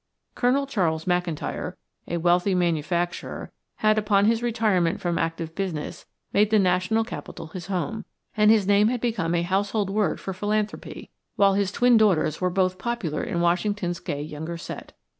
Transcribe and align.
Colonel 0.33 0.65
Charles 0.65 1.05
McIntyre, 1.05 1.73
a 2.07 2.17
wealthy 2.17 2.55
manufacturer, 2.55 3.51
had, 3.75 3.99
upon 3.99 4.25
his 4.25 4.41
retirement 4.41 4.99
from 4.99 5.19
active 5.19 5.53
business, 5.53 6.07
made 6.33 6.49
the 6.49 6.57
National 6.57 7.03
Capital 7.03 7.45
his 7.49 7.67
home, 7.67 8.05
and 8.35 8.49
his 8.49 8.65
name 8.65 8.87
had 8.87 8.99
become 8.99 9.35
a 9.35 9.43
household 9.43 9.91
word 9.91 10.19
for 10.19 10.33
philanthropy, 10.33 11.11
while 11.35 11.53
his 11.53 11.71
twin 11.71 11.97
daughters 11.97 12.41
were 12.41 12.49
both 12.49 12.79
popular 12.79 13.23
in 13.23 13.41
Washington's 13.41 13.99
gay 13.99 14.23
younger 14.23 14.57
set. 14.57 14.93